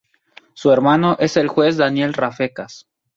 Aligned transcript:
Su 0.55 0.71
hermano 0.71 1.15
es 1.19 1.37
el 1.37 1.47
juez 1.47 1.77
Daniel 1.77 2.15
Rafecas. 2.15 2.87